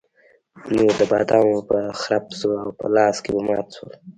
نو 0.75 0.85
د 0.97 0.99
بادامو 1.11 1.57
به 1.69 1.79
خرپ 2.01 2.25
شو 2.37 2.51
او 2.63 2.69
په 2.79 2.85
لاس 2.95 3.15
کې 3.23 3.29
به 3.35 3.41
مات 3.47 3.67
شول. 3.75 3.91